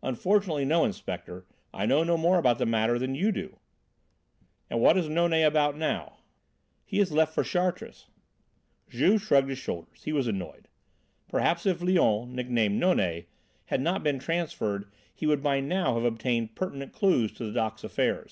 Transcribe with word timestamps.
"Unfortunately 0.00 0.64
no, 0.64 0.84
Inspector. 0.84 1.44
I 1.74 1.86
know 1.86 2.04
no 2.04 2.16
more 2.16 2.38
about 2.38 2.58
the 2.60 2.64
matter 2.66 3.00
than 3.00 3.16
you 3.16 3.32
do." 3.32 3.58
"And 4.70 4.80
what 4.80 4.96
is 4.96 5.08
Nonet 5.08 5.44
about 5.44 5.76
now?" 5.76 6.18
"He 6.84 6.98
has 6.98 7.10
left 7.10 7.34
for 7.34 7.42
Chartres." 7.42 8.06
Juve 8.88 9.20
shrugged 9.22 9.48
his 9.48 9.58
shoulders. 9.58 10.04
He 10.04 10.12
was 10.12 10.28
annoyed. 10.28 10.68
Perhaps 11.28 11.66
if 11.66 11.80
Léon, 11.80 12.28
nicknamed 12.28 12.78
Nonet, 12.80 13.26
had 13.64 13.80
not 13.80 14.04
been 14.04 14.20
transferred 14.20 14.88
he 15.12 15.26
would 15.26 15.42
by 15.42 15.58
now 15.58 15.96
have 15.96 16.04
obtained 16.04 16.54
pertinent 16.54 16.92
clues 16.92 17.32
to 17.32 17.44
the 17.44 17.50
dock's 17.52 17.82
affair. 17.82 18.24